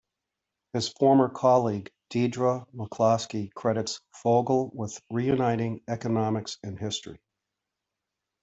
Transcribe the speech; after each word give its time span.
His 0.73 0.89
former 0.89 1.29
colleague 1.29 1.91
Deirdre 2.09 2.65
McCloskey 2.75 3.53
credits 3.53 4.01
Fogel 4.15 4.71
with 4.73 4.99
"reuniting 5.11 5.83
economics 5.87 6.57
and 6.63 6.79
history". 6.79 7.19